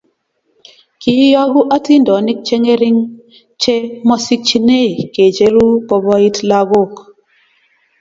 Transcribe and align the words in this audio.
kiiyoku 1.01 1.61
atindonik 1.75 2.39
che 2.47 2.55
ngering 2.63 2.99
che 3.61 3.73
mosingchinei 4.07 4.91
kecheru 5.13 5.65
koboit 5.87 6.35
lakok 6.49 6.93